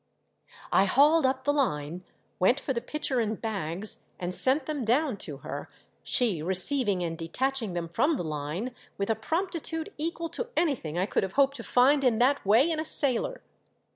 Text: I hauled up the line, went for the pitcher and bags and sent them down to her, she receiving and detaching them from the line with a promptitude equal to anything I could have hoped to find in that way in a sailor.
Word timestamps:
I 0.71 0.85
hauled 0.85 1.27
up 1.27 1.43
the 1.43 1.53
line, 1.53 2.03
went 2.39 2.59
for 2.59 2.73
the 2.73 2.81
pitcher 2.81 3.19
and 3.19 3.39
bags 3.39 4.07
and 4.19 4.33
sent 4.33 4.65
them 4.65 4.83
down 4.83 5.15
to 5.17 5.37
her, 5.45 5.69
she 6.01 6.41
receiving 6.41 7.03
and 7.03 7.15
detaching 7.15 7.73
them 7.73 7.87
from 7.87 8.17
the 8.17 8.23
line 8.23 8.73
with 8.97 9.11
a 9.11 9.15
promptitude 9.15 9.93
equal 9.99 10.29
to 10.29 10.49
anything 10.57 10.97
I 10.97 11.05
could 11.05 11.21
have 11.21 11.33
hoped 11.33 11.55
to 11.57 11.63
find 11.63 12.03
in 12.03 12.17
that 12.17 12.43
way 12.43 12.71
in 12.71 12.79
a 12.79 12.83
sailor. 12.83 13.43